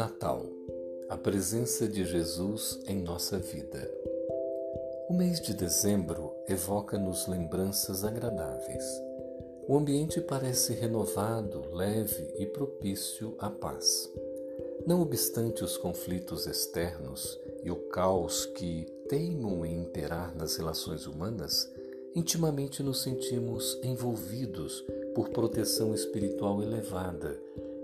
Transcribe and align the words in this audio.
Natal 0.00 0.46
a 1.10 1.16
presença 1.18 1.86
de 1.86 2.06
Jesus 2.06 2.80
em 2.86 3.02
nossa 3.02 3.38
vida. 3.38 3.86
O 5.10 5.12
mês 5.12 5.42
de 5.42 5.52
dezembro 5.52 6.32
evoca-nos 6.48 7.26
lembranças 7.26 8.02
agradáveis. 8.02 8.82
O 9.68 9.76
ambiente 9.76 10.18
parece 10.22 10.72
renovado, 10.72 11.66
leve 11.74 12.32
e 12.38 12.46
propício 12.46 13.34
à 13.38 13.50
paz. 13.50 14.10
Não 14.86 15.02
obstante 15.02 15.62
os 15.62 15.76
conflitos 15.76 16.46
externos 16.46 17.38
e 17.62 17.70
o 17.70 17.76
caos 17.90 18.46
que 18.46 18.86
teimam 19.06 19.66
em 19.66 19.82
imperar 19.82 20.34
nas 20.34 20.56
relações 20.56 21.06
humanas, 21.06 21.70
intimamente 22.14 22.82
nos 22.82 23.02
sentimos 23.02 23.78
envolvidos 23.82 24.82
por 25.14 25.28
proteção 25.28 25.92
espiritual 25.92 26.62
elevada 26.62 27.38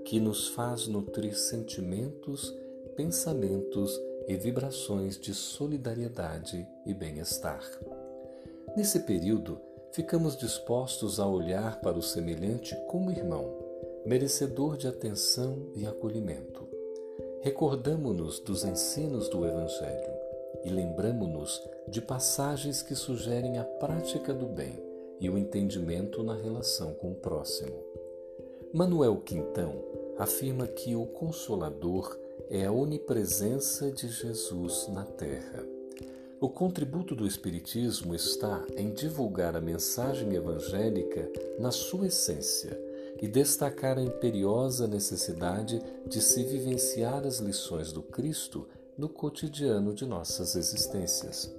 que 0.07 0.21
nos 0.21 0.47
faz 0.47 0.87
nutrir 0.87 1.37
sentimentos, 1.37 2.55
pensamentos 2.95 4.01
e 4.29 4.37
vibrações 4.37 5.19
de 5.19 5.35
solidariedade 5.35 6.65
e 6.87 6.95
bem-estar. 6.95 7.61
Nesse 8.77 9.01
período, 9.01 9.61
ficamos 9.91 10.37
dispostos 10.37 11.19
a 11.19 11.27
olhar 11.27 11.81
para 11.81 11.99
o 11.99 12.03
semelhante 12.03 12.77
como 12.87 13.11
irmão, 13.11 13.53
merecedor 14.07 14.77
de 14.77 14.87
atenção 14.87 15.73
e 15.75 15.85
acolhimento. 15.85 16.69
Recordamo-nos 17.43 18.39
dos 18.39 18.65
ensinos 18.65 19.29
do 19.29 19.45
Evangelho 19.45 20.13
e 20.65 20.71
lembramo-nos 20.71 21.61
de 21.89 22.01
passagens 22.01 22.81
que 22.81 22.95
sugerem 22.95 23.59
a 23.59 23.65
prática 23.65 24.33
do 24.33 24.47
bem 24.47 24.81
e 25.19 25.29
o 25.29 25.37
entendimento 25.37 26.23
na 26.23 26.35
relação 26.35 26.95
com 26.95 27.11
o 27.11 27.17
próximo. 27.17 27.85
Manuel 28.73 29.17
Quintão 29.17 29.96
afirma 30.19 30.67
que 30.67 30.95
o 30.95 31.05
Consolador 31.07 32.19
é 32.49 32.65
a 32.65 32.73
onipresença 32.73 33.91
de 33.91 34.09
Jesus 34.09 34.89
na 34.89 35.05
Terra. 35.05 35.65
O 36.41 36.49
contributo 36.49 37.15
do 37.15 37.27
Espiritismo 37.27 38.15
está 38.15 38.63
em 38.77 38.91
divulgar 38.91 39.57
a 39.57 39.61
mensagem 39.61 40.35
evangélica 40.35 41.31
na 41.59 41.71
sua 41.71 42.07
essência 42.07 42.79
e 43.21 43.27
destacar 43.27 43.99
a 43.99 44.03
imperiosa 44.03 44.87
necessidade 44.87 45.83
de 46.07 46.21
se 46.21 46.43
vivenciar 46.45 47.27
as 47.27 47.39
lições 47.39 47.93
do 47.93 48.03
Cristo 48.03 48.69
no 48.97 49.09
cotidiano 49.09 49.95
de 49.95 50.07
nossas 50.07 50.57
existências. 50.57 51.51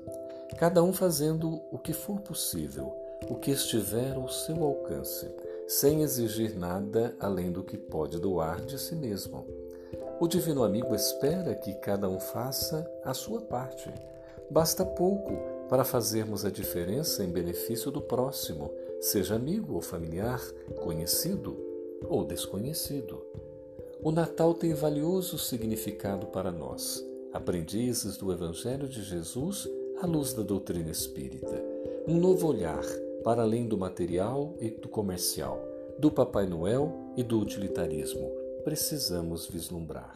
Cada 0.58 0.84
um 0.84 0.94
fazendo 0.94 1.62
o 1.72 1.78
que 1.78 1.94
for 1.94 2.20
possível, 2.22 2.94
o 3.30 3.36
que 3.36 3.52
estiver 3.52 4.16
ao 4.16 4.30
seu 4.30 4.64
alcance 4.64 5.28
sem 5.68 6.02
exigir 6.02 6.58
nada 6.58 7.16
além 7.20 7.52
do 7.52 7.64
que 7.64 7.78
pode 7.78 8.20
doar 8.20 8.62
de 8.62 8.80
si 8.80 8.96
mesmo. 8.96 9.46
O 10.20 10.28
Divino 10.28 10.64
Amigo 10.64 10.96
espera 10.96 11.54
que 11.54 11.74
cada 11.76 12.10
um 12.10 12.20
faça 12.20 12.90
a 13.04 13.14
sua 13.14 13.42
parte. 13.42 13.94
Basta 14.50 14.86
pouco 14.86 15.34
para 15.68 15.84
fazermos 15.84 16.46
a 16.46 16.50
diferença 16.50 17.24
em 17.24 17.30
benefício 17.30 17.92
do 17.92 18.02
próximo, 18.02 18.72
seja 19.02 19.36
amigo 19.36 19.76
ou 19.76 19.82
familiar, 19.82 20.42
conhecido 20.82 21.58
ou 22.08 22.24
desconhecido. 22.24 23.22
O 24.02 24.12
Natal 24.12 24.54
tem 24.54 24.74
valioso 24.74 25.38
significado 25.38 26.28
para 26.28 26.52
nós, 26.52 27.06
aprendizes 27.34 28.16
do 28.16 28.32
Evangelho 28.32 28.88
de 28.88 29.04
Jesus 29.04 29.68
à 30.02 30.06
luz 30.06 30.34
da 30.34 30.44
doutrina 30.44 30.90
espírita. 30.90 31.62
Um 32.08 32.18
novo 32.18 32.48
olhar 32.48 32.84
para 33.28 33.42
além 33.42 33.68
do 33.68 33.78
material 33.78 34.56
e 34.58 34.70
do 34.70 34.88
comercial, 34.88 35.62
do 36.00 36.10
Papai 36.10 36.46
Noel 36.46 37.12
e 37.18 37.22
do 37.24 37.38
utilitarismo. 37.42 38.32
Precisamos 38.64 39.48
vislumbrar. 39.48 40.16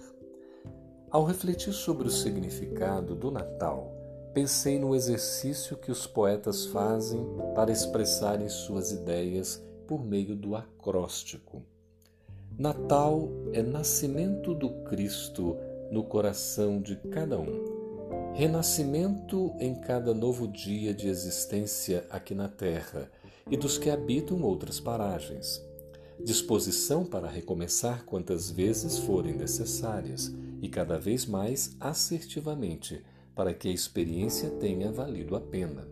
Ao 1.09 1.25
refletir 1.25 1.73
sobre 1.73 2.07
o 2.07 2.09
significado 2.09 3.13
do 3.13 3.29
Natal, 3.29 3.93
pensei 4.33 4.79
no 4.79 4.95
exercício 4.95 5.75
que 5.75 5.91
os 5.91 6.07
poetas 6.07 6.67
fazem 6.67 7.21
para 7.53 7.69
expressarem 7.69 8.47
suas 8.47 8.93
ideias 8.93 9.61
por 9.85 10.05
meio 10.05 10.33
do 10.33 10.55
acróstico. 10.55 11.61
Natal 12.57 13.27
é 13.51 13.61
nascimento 13.61 14.55
do 14.55 14.69
Cristo 14.85 15.57
no 15.91 16.05
coração 16.05 16.81
de 16.81 16.95
cada 16.95 17.37
um 17.37 17.80
renascimento 18.33 19.53
em 19.59 19.75
cada 19.75 20.13
novo 20.13 20.47
dia 20.47 20.93
de 20.93 21.07
existência 21.07 22.05
aqui 22.09 22.33
na 22.33 22.47
Terra 22.47 23.11
e 23.49 23.57
dos 23.57 23.77
que 23.77 23.89
habitam 23.89 24.41
outras 24.41 24.79
paragens, 24.79 25.61
disposição 26.23 27.05
para 27.05 27.27
recomeçar 27.27 28.05
quantas 28.05 28.49
vezes 28.49 28.97
forem 28.97 29.35
necessárias 29.35 30.33
e 30.61 30.69
cada 30.69 30.97
vez 30.97 31.25
mais 31.25 31.75
assertivamente, 31.79 33.03
para 33.35 33.53
que 33.53 33.67
a 33.67 33.71
experiência 33.71 34.49
tenha 34.49 34.91
valido 34.91 35.35
a 35.35 35.41
pena. 35.41 35.87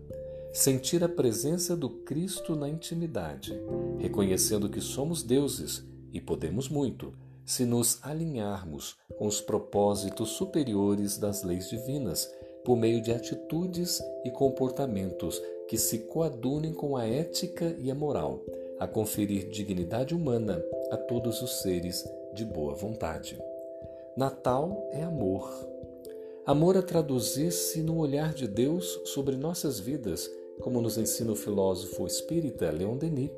Sentir 0.53 1.03
a 1.03 1.09
presença 1.09 1.75
do 1.75 1.89
Cristo 1.89 2.55
na 2.55 2.67
intimidade, 2.67 3.53
reconhecendo 3.99 4.69
que 4.69 4.81
somos 4.81 5.21
deuses 5.21 5.85
e 6.11 6.19
podemos 6.19 6.69
muito 6.69 7.13
se 7.45 7.65
nos 7.65 7.99
alinharmos 8.03 8.95
com 9.19 9.27
os 9.27 9.41
propósitos 9.41 10.29
superiores 10.29 11.17
das 11.17 11.43
leis 11.43 11.69
divinas, 11.69 12.33
por 12.63 12.77
meio 12.77 13.01
de 13.01 13.11
atitudes 13.11 14.01
e 14.23 14.31
comportamentos 14.31 15.41
que 15.67 15.77
se 15.77 15.99
coadunem 15.99 16.73
com 16.73 16.95
a 16.95 17.05
ética 17.05 17.75
e 17.79 17.91
a 17.91 17.95
moral, 17.95 18.41
a 18.79 18.87
conferir 18.87 19.49
dignidade 19.49 20.15
humana 20.15 20.63
a 20.89 20.95
todos 20.95 21.41
os 21.41 21.61
seres 21.61 22.09
de 22.33 22.45
boa 22.45 22.73
vontade. 22.73 23.37
Natal 24.15 24.87
é 24.93 25.03
amor. 25.03 25.51
Amor 26.45 26.77
a 26.77 26.81
traduzir-se 26.81 27.83
no 27.83 27.97
olhar 27.97 28.33
de 28.33 28.47
Deus 28.47 29.01
sobre 29.03 29.35
nossas 29.35 29.79
vidas, 29.79 30.31
como 30.61 30.81
nos 30.81 30.97
ensina 30.97 31.33
o 31.33 31.35
filósofo 31.35 32.07
espírita 32.07 32.71
Leon 32.71 32.95
Denis 32.97 33.31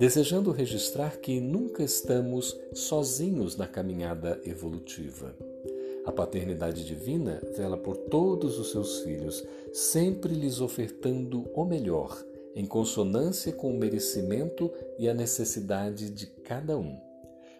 desejando 0.00 0.50
registrar 0.50 1.18
que 1.18 1.38
nunca 1.42 1.82
estamos 1.82 2.58
sozinhos 2.72 3.58
na 3.58 3.66
caminhada 3.66 4.40
evolutiva. 4.46 5.36
A 6.06 6.10
paternidade 6.10 6.86
divina 6.86 7.38
vela 7.54 7.76
por 7.76 7.98
todos 7.98 8.58
os 8.58 8.70
seus 8.70 9.00
filhos, 9.00 9.44
sempre 9.74 10.32
lhes 10.32 10.58
ofertando 10.58 11.46
o 11.54 11.66
melhor, 11.66 12.18
em 12.56 12.64
consonância 12.64 13.52
com 13.52 13.70
o 13.70 13.78
merecimento 13.78 14.72
e 14.98 15.06
a 15.06 15.12
necessidade 15.12 16.08
de 16.08 16.24
cada 16.28 16.78
um. 16.78 16.98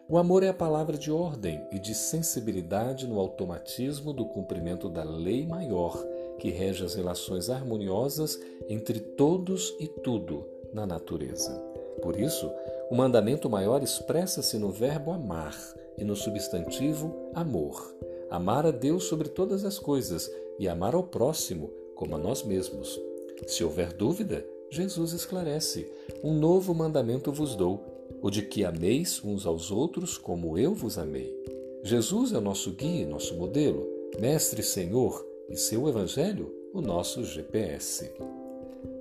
O 0.09 0.17
amor 0.17 0.43
é 0.43 0.49
a 0.49 0.55
palavra 0.55 0.97
de 0.97 1.13
ordem 1.13 1.63
e 1.71 1.79
de 1.79 1.95
sensibilidade 1.95 3.07
no 3.07 3.21
automatismo 3.21 4.15
do 4.15 4.25
cumprimento 4.25 4.89
da 4.89 5.05
lei 5.05 5.47
maior 5.47 6.03
que 6.39 6.49
rege 6.49 6.83
as 6.87 6.95
relações 6.95 7.51
harmoniosas 7.51 8.41
entre 8.67 8.99
todos 8.99 9.77
e 9.79 9.87
tudo 9.87 10.47
na 10.73 10.87
natureza. 10.87 11.80
Por 12.03 12.19
isso, 12.19 12.51
o 12.91 12.95
mandamento 12.95 13.49
maior 13.49 13.83
expressa-se 13.83 14.59
no 14.59 14.71
verbo 14.71 15.13
amar 15.13 15.57
e 15.97 16.05
no 16.05 16.17
substantivo 16.17 17.15
amor. 17.35 17.95
Amar 18.31 18.67
a 18.67 18.71
Deus 18.71 19.05
sobre 19.05 19.29
todas 19.29 19.65
as 19.65 19.79
coisas 19.79 20.31
e 20.59 20.69
amar 20.69 20.95
ao 20.95 21.03
próximo 21.03 21.71
como 21.95 22.15
a 22.15 22.19
nós 22.19 22.43
mesmos. 22.43 23.01
Se 23.47 23.65
houver 23.65 23.93
dúvida, 23.93 24.45
Jesus 24.71 25.13
esclarece: 25.13 25.91
Um 26.23 26.35
novo 26.35 26.75
mandamento 26.75 27.33
vos 27.33 27.55
dou, 27.57 27.81
o 28.23 28.31
de 28.31 28.43
que 28.43 28.65
ameis 28.65 29.23
uns 29.25 29.47
aos 29.47 29.71
outros 29.71 30.17
como 30.17 30.59
eu 30.59 30.75
vos 30.75 30.99
amei. 30.99 31.35
Jesus 31.83 32.33
é 32.33 32.39
o 32.39 32.41
nosso 32.41 32.73
guia, 32.73 33.07
nosso 33.07 33.35
modelo, 33.37 33.87
mestre 34.19 34.63
Senhor 34.63 35.27
e 35.49 35.57
seu 35.57 35.89
Evangelho, 35.89 36.55
o 36.73 36.81
nosso 36.81 37.25
GPS. 37.25 38.13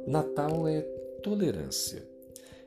Natal 0.08 0.68
é 0.68 0.82
tolerância. 1.22 2.04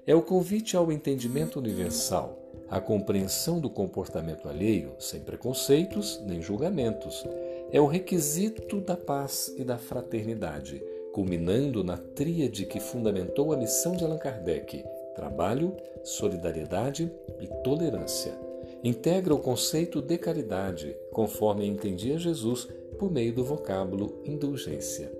É 0.05 0.17
o 0.17 0.23
convite 0.23 0.77
ao 0.77 0.91
entendimento 0.91 1.61
universal, 1.61 2.37
à 2.69 2.81
compreensão 2.81 3.61
do 3.61 3.71
comportamento 3.71 4.49
alheio, 4.49 4.95
sem 4.99 5.21
preconceitos 5.21 6.21
nem 6.27 6.43
julgamentos. 6.43 7.25
É 7.71 7.81
o 7.81 7.87
requisito 7.87 8.81
da 8.81 8.97
paz 8.97 9.55
e 9.57 9.63
da 9.63 9.79
fraternidade, 9.79 10.83
culminando 11.13 11.85
na 11.85 11.97
tríade 11.97 12.67
que 12.67 12.81
fundamentou 12.81 13.53
a 13.53 13.57
missão 13.57 13.93
de 13.93 14.03
Allan 14.03 14.19
Kardec: 14.19 14.85
trabalho, 15.15 15.77
solidariedade 16.03 17.09
e 17.41 17.47
tolerância. 17.63 18.37
Integra 18.83 19.33
o 19.33 19.39
conceito 19.39 20.03
de 20.03 20.19
caridade, 20.19 20.97
conforme 21.13 21.65
entendia 21.65 22.19
Jesus 22.19 22.67
por 22.99 23.09
meio 23.09 23.33
do 23.33 23.45
vocábulo 23.45 24.21
indulgência. 24.25 25.13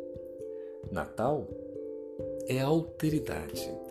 Natal 0.91 1.47
é 2.49 2.61
alteridade 2.61 3.82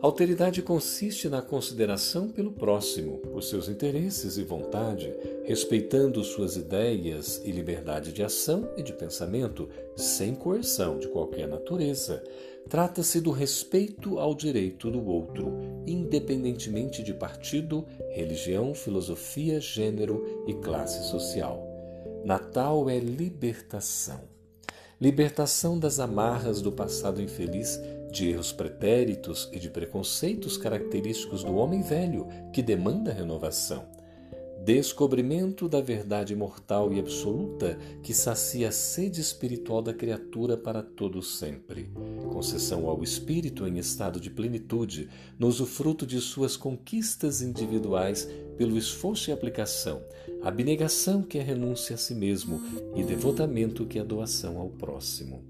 Alteridade 0.00 0.62
consiste 0.62 1.28
na 1.28 1.42
consideração 1.42 2.28
pelo 2.28 2.52
próximo, 2.52 3.18
por 3.18 3.42
seus 3.42 3.68
interesses 3.68 4.38
e 4.38 4.42
vontade, 4.42 5.12
respeitando 5.44 6.22
suas 6.24 6.56
ideias 6.56 7.40
e 7.44 7.52
liberdade 7.52 8.12
de 8.12 8.22
ação 8.22 8.70
e 8.76 8.82
de 8.82 8.92
pensamento, 8.92 9.68
sem 9.96 10.34
coerção 10.34 10.98
de 10.98 11.08
qualquer 11.08 11.46
natureza. 11.46 12.22
Trata-se 12.68 13.20
do 13.20 13.30
respeito 13.30 14.18
ao 14.18 14.34
direito 14.34 14.90
do 14.90 15.04
outro, 15.06 15.52
independentemente 15.86 17.02
de 17.02 17.12
partido, 17.12 17.84
religião, 18.10 18.74
filosofia, 18.74 19.60
gênero 19.60 20.44
e 20.46 20.54
classe 20.54 21.10
social. 21.10 21.66
Natal 22.24 22.88
é 22.88 22.98
libertação. 22.98 24.20
Libertação 25.00 25.78
das 25.78 25.98
amarras 25.98 26.60
do 26.60 26.70
passado 26.70 27.22
infeliz, 27.22 27.80
de 28.10 28.28
erros 28.28 28.52
pretéritos 28.52 29.48
e 29.52 29.58
de 29.58 29.70
preconceitos 29.70 30.56
característicos 30.56 31.44
do 31.44 31.54
homem 31.54 31.82
velho 31.82 32.26
que 32.52 32.62
demanda 32.62 33.12
renovação 33.12 34.00
descobrimento 34.64 35.66
da 35.68 35.80
verdade 35.80 36.34
imortal 36.34 36.92
e 36.92 37.00
absoluta 37.00 37.78
que 38.02 38.12
sacia 38.12 38.68
a 38.68 38.72
sede 38.72 39.20
espiritual 39.20 39.80
da 39.80 39.94
criatura 39.94 40.56
para 40.56 40.82
todo 40.82 41.22
sempre, 41.22 41.90
concessão 42.30 42.86
ao 42.86 43.02
espírito 43.02 43.66
em 43.66 43.78
estado 43.78 44.20
de 44.20 44.28
plenitude, 44.28 45.08
no 45.38 45.48
usufruto 45.48 46.06
de 46.06 46.20
suas 46.20 46.56
conquistas 46.56 47.40
individuais 47.40 48.28
pelo 48.58 48.76
esforço 48.76 49.30
e 49.30 49.32
aplicação, 49.32 50.02
abnegação 50.42 51.22
que 51.22 51.38
é 51.38 51.42
renúncia 51.42 51.94
a 51.94 51.98
si 51.98 52.14
mesmo 52.14 52.60
e 52.94 53.02
devotamento 53.02 53.86
que 53.86 53.98
é 53.98 54.04
doação 54.04 54.58
ao 54.58 54.68
próximo. 54.68 55.42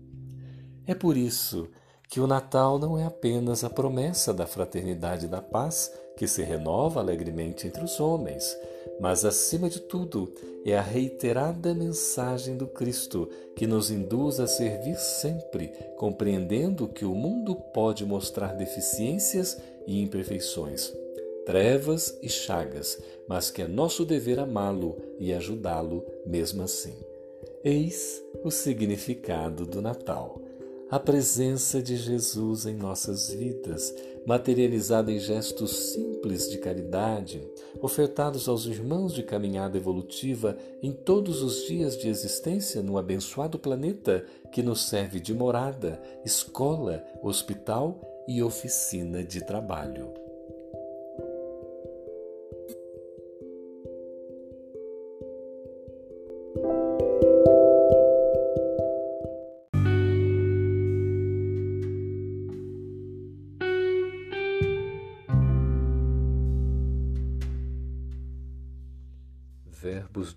É 0.86 0.94
por 0.94 1.16
isso 1.16 1.68
que 2.10 2.18
o 2.18 2.26
Natal 2.26 2.76
não 2.76 2.98
é 2.98 3.04
apenas 3.04 3.62
a 3.62 3.70
promessa 3.70 4.34
da 4.34 4.44
fraternidade 4.44 5.26
e 5.26 5.28
da 5.28 5.40
paz 5.40 5.92
que 6.16 6.26
se 6.26 6.42
renova 6.42 6.98
alegremente 6.98 7.68
entre 7.68 7.84
os 7.84 8.00
homens, 8.00 8.58
mas, 9.00 9.24
acima 9.24 9.70
de 9.70 9.80
tudo, 9.80 10.34
é 10.66 10.76
a 10.76 10.82
reiterada 10.82 11.72
mensagem 11.72 12.56
do 12.56 12.66
Cristo 12.66 13.28
que 13.54 13.66
nos 13.66 13.92
induz 13.92 14.40
a 14.40 14.48
servir 14.48 14.96
sempre, 14.96 15.68
compreendendo 15.96 16.88
que 16.88 17.04
o 17.04 17.14
mundo 17.14 17.54
pode 17.54 18.04
mostrar 18.04 18.54
deficiências 18.54 19.56
e 19.86 20.02
imperfeições, 20.02 20.92
trevas 21.46 22.18
e 22.20 22.28
chagas, 22.28 22.98
mas 23.28 23.50
que 23.50 23.62
é 23.62 23.68
nosso 23.68 24.04
dever 24.04 24.40
amá-lo 24.40 24.98
e 25.18 25.32
ajudá-lo 25.32 26.04
mesmo 26.26 26.64
assim. 26.64 26.94
Eis 27.62 28.20
o 28.42 28.50
significado 28.50 29.64
do 29.64 29.80
Natal 29.80 30.49
a 30.90 30.98
presença 30.98 31.80
de 31.80 31.96
Jesus 31.96 32.66
em 32.66 32.74
nossas 32.74 33.30
vidas, 33.30 33.94
materializada 34.26 35.12
em 35.12 35.20
gestos 35.20 35.92
simples 35.92 36.50
de 36.50 36.58
caridade, 36.58 37.40
ofertados 37.80 38.48
aos 38.48 38.66
irmãos 38.66 39.14
de 39.14 39.22
caminhada 39.22 39.78
evolutiva 39.78 40.58
em 40.82 40.92
todos 40.92 41.42
os 41.42 41.64
dias 41.66 41.96
de 41.96 42.08
existência 42.08 42.82
no 42.82 42.98
abençoado 42.98 43.56
planeta 43.56 44.24
que 44.50 44.62
nos 44.62 44.88
serve 44.88 45.20
de 45.20 45.32
morada, 45.32 46.02
escola, 46.24 47.04
hospital 47.22 48.24
e 48.26 48.42
oficina 48.42 49.22
de 49.22 49.44
trabalho. 49.46 50.19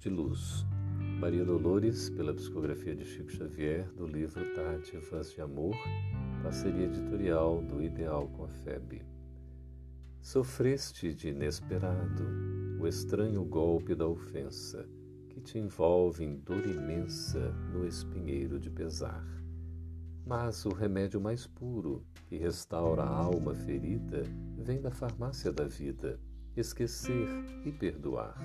De 0.03 0.09
Luz. 0.09 0.65
Maria 1.17 1.45
Dolores, 1.45 2.09
pela 2.09 2.33
psicografia 2.33 2.93
de 2.93 3.05
Chico 3.05 3.31
Xavier, 3.31 3.89
do 3.93 4.05
livro 4.05 4.53
Tártivas 4.53 5.31
de 5.31 5.39
Amor, 5.39 5.73
parceria 6.41 6.87
editorial 6.87 7.61
do 7.61 7.81
Ideal 7.81 8.27
com 8.27 8.43
a 8.43 8.49
FEB. 8.49 9.01
Sofreste 10.19 11.13
de 11.13 11.29
inesperado 11.29 12.25
o 12.81 12.85
estranho 12.85 13.45
golpe 13.45 13.95
da 13.95 14.05
ofensa, 14.05 14.85
que 15.29 15.39
te 15.39 15.57
envolve 15.57 16.25
em 16.25 16.35
dor 16.35 16.65
imensa 16.67 17.53
no 17.71 17.87
espinheiro 17.87 18.59
de 18.59 18.69
pesar. 18.69 19.25
Mas 20.25 20.65
o 20.65 20.69
remédio 20.69 21.21
mais 21.21 21.47
puro, 21.47 22.05
que 22.25 22.35
restaura 22.35 23.03
a 23.03 23.07
alma 23.09 23.55
ferida, 23.55 24.23
vem 24.57 24.81
da 24.81 24.91
farmácia 24.91 25.49
da 25.49 25.63
vida, 25.63 26.19
esquecer 26.57 27.29
e 27.63 27.71
perdoar 27.71 28.37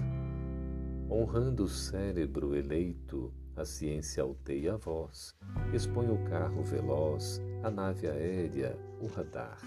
honrando 1.11 1.65
o 1.65 1.69
cérebro 1.69 2.55
eleito, 2.55 3.33
a 3.57 3.65
ciência 3.65 4.23
alteia 4.23 4.75
a 4.75 4.77
voz, 4.77 5.35
expõe 5.73 6.11
o 6.11 6.25
carro 6.25 6.63
veloz, 6.63 7.41
a 7.63 7.71
nave 7.71 8.07
aérea, 8.07 8.79
o 9.01 9.07
radar. 9.07 9.59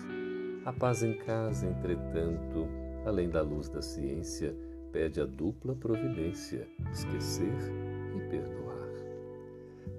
A 0.64 0.72
paz 0.72 1.04
em 1.04 1.18
casa, 1.18 1.66
entretanto, 1.66 2.68
além 3.06 3.30
da 3.30 3.42
luz 3.42 3.68
da 3.70 3.82
ciência, 3.82 4.56
pede 4.92 5.20
a 5.20 5.26
dupla 5.26 5.76
providência, 5.76 6.68
esquecer 6.92 7.58
e 8.16 8.30
perdoar. 8.30 8.62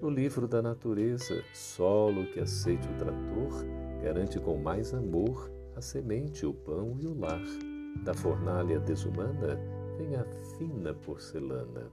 No 0.01 0.09
livro 0.09 0.47
da 0.47 0.63
natureza, 0.63 1.43
solo 1.53 2.27
que 2.33 2.41
aceite 2.41 2.87
o 2.89 2.97
trator, 2.97 3.65
garante 4.03 4.39
com 4.39 4.57
mais 4.57 4.95
amor 4.95 5.51
a 5.77 5.81
semente, 5.81 6.47
o 6.47 6.53
pão 6.53 6.97
e 7.01 7.07
o 7.07 7.19
lar. 7.19 7.43
Da 8.05 8.15
fornalha 8.15 8.81
desumana, 8.81 9.59
vem 9.97 10.17
a 10.17 10.25
fina 10.57 10.95
porcelana. 10.95 11.91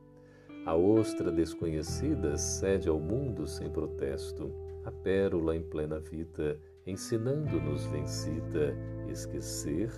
A 0.66 0.75
ostra 0.75 1.31
desconhecida 1.31 2.38
cede 2.38 2.90
ao 2.90 3.00
mundo 3.00 3.48
sem 3.48 3.69
protesto, 3.69 4.51
a 4.86 4.92
pérola 4.92 5.56
em 5.56 5.62
plena 5.62 6.00
vida, 6.00 6.60
ensinando-nos 6.86 7.86
vencida, 7.86 8.75
esquecer, 9.07 9.92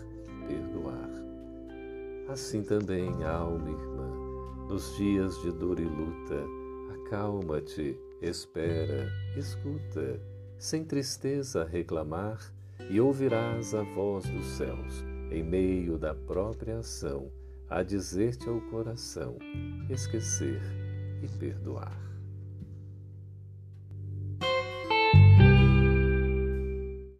perdoar. 0.47 1.09
Assim 2.27 2.63
também, 2.63 3.23
alma 3.23 3.69
irmã, 3.69 4.65
nos 4.69 4.95
dias 4.95 5.35
de 5.41 5.51
dor 5.51 5.79
e 5.79 5.85
luta, 5.85 6.45
acalma-te, 6.93 7.97
espera, 8.21 9.09
escuta, 9.35 10.21
sem 10.57 10.85
tristeza 10.85 11.65
reclamar, 11.65 12.39
e 12.89 12.99
ouvirás 12.99 13.73
a 13.73 13.83
voz 13.83 14.25
dos 14.29 14.45
céus, 14.45 15.03
em 15.31 15.43
meio 15.43 15.97
da 15.97 16.13
própria 16.13 16.79
ação, 16.79 17.31
a 17.71 17.81
dizer-te 17.81 18.49
ao 18.49 18.59
coração: 18.69 19.37
esquecer 19.89 20.61
e 21.23 21.27
perdoar. 21.39 22.10